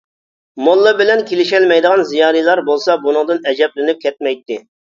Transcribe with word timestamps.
موللا 0.67 0.93
بىلەن 1.01 1.21
كېلىشەلمەيدىغان 1.27 2.03
زىيالىيلار 2.13 2.63
بولسا 2.73 2.99
بۇنىڭدىن 3.07 3.45
ئەجەبلىنىپ 3.53 4.05
كەتمەيتتى. 4.09 4.63